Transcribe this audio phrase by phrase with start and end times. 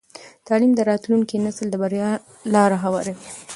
[0.47, 2.09] تعلیم د راتلونکي نسل د بریا
[2.53, 3.17] لاره هواروي.